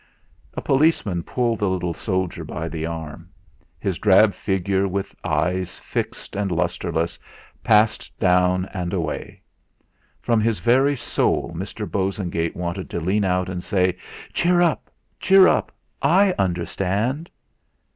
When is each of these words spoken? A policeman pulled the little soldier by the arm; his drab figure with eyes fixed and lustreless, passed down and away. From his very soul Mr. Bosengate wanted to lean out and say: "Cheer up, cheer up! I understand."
A 0.55 0.61
policeman 0.63 1.21
pulled 1.21 1.59
the 1.59 1.69
little 1.69 1.93
soldier 1.93 2.43
by 2.43 2.67
the 2.67 2.87
arm; 2.87 3.29
his 3.79 3.99
drab 3.99 4.33
figure 4.33 4.87
with 4.87 5.13
eyes 5.23 5.77
fixed 5.77 6.35
and 6.35 6.49
lustreless, 6.51 7.19
passed 7.63 8.11
down 8.19 8.65
and 8.73 8.93
away. 8.93 9.43
From 10.19 10.41
his 10.41 10.57
very 10.57 10.95
soul 10.95 11.53
Mr. 11.55 11.85
Bosengate 11.87 12.55
wanted 12.55 12.89
to 12.89 12.99
lean 12.99 13.23
out 13.23 13.47
and 13.47 13.63
say: 13.63 13.95
"Cheer 14.33 14.59
up, 14.59 14.89
cheer 15.19 15.47
up! 15.47 15.71
I 16.01 16.33
understand." 16.39 17.29